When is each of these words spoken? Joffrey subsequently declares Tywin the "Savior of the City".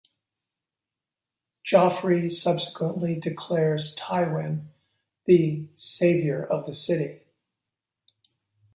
Joffrey 1.63 2.31
subsequently 2.31 3.13
declares 3.19 3.95
Tywin 3.95 4.69
the 5.25 5.67
"Savior 5.75 6.43
of 6.43 6.65
the 6.65 6.73
City". 6.73 7.21